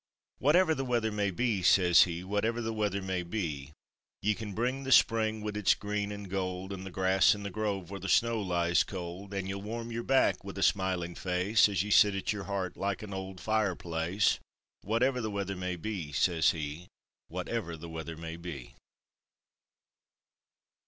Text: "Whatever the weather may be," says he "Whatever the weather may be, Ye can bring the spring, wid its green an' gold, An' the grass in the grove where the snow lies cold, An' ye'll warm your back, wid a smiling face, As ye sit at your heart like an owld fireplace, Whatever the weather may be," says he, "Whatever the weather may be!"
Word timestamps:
"Whatever 0.39 0.73
the 0.73 0.83
weather 0.83 1.11
may 1.11 1.29
be," 1.29 1.61
says 1.61 2.05
he 2.05 2.23
"Whatever 2.23 2.59
the 2.59 2.73
weather 2.73 3.03
may 3.03 3.21
be, 3.21 3.71
Ye 4.23 4.33
can 4.33 4.55
bring 4.55 4.81
the 4.83 4.91
spring, 4.91 5.41
wid 5.43 5.55
its 5.55 5.75
green 5.75 6.11
an' 6.11 6.23
gold, 6.23 6.73
An' 6.73 6.83
the 6.85 6.89
grass 6.89 7.35
in 7.35 7.43
the 7.43 7.51
grove 7.51 7.91
where 7.91 7.99
the 7.99 8.09
snow 8.09 8.41
lies 8.41 8.83
cold, 8.83 9.31
An' 9.31 9.45
ye'll 9.45 9.61
warm 9.61 9.91
your 9.91 10.01
back, 10.01 10.43
wid 10.43 10.57
a 10.57 10.63
smiling 10.63 11.13
face, 11.13 11.69
As 11.69 11.83
ye 11.83 11.91
sit 11.91 12.15
at 12.15 12.33
your 12.33 12.45
heart 12.45 12.75
like 12.75 13.03
an 13.03 13.13
owld 13.13 13.39
fireplace, 13.39 14.39
Whatever 14.81 15.21
the 15.21 15.29
weather 15.29 15.55
may 15.55 15.75
be," 15.75 16.11
says 16.11 16.49
he, 16.49 16.87
"Whatever 17.27 17.77
the 17.77 17.87
weather 17.87 18.17
may 18.17 18.37
be!" 18.37 18.73